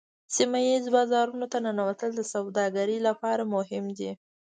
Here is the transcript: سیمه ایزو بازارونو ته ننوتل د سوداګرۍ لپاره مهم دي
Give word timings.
سیمه 0.35 0.59
ایزو 0.69 0.89
بازارونو 0.95 1.45
ته 1.51 1.57
ننوتل 1.65 2.11
د 2.15 2.21
سوداګرۍ 2.33 2.97
لپاره 3.07 3.43
مهم 3.55 3.85
دي 3.97 4.11